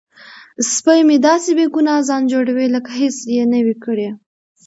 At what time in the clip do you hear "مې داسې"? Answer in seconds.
1.07-1.51